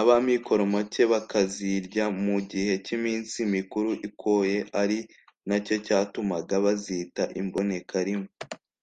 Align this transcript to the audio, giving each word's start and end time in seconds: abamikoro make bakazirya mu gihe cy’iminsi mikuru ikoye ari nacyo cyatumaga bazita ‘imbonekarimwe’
abamikoro 0.00 0.62
make 0.74 1.02
bakazirya 1.12 2.04
mu 2.24 2.36
gihe 2.50 2.74
cy’iminsi 2.84 3.38
mikuru 3.54 3.90
ikoye 4.08 4.58
ari 4.82 4.98
nacyo 5.48 5.76
cyatumaga 5.86 6.54
bazita 6.64 7.22
‘imbonekarimwe’ 7.40 8.28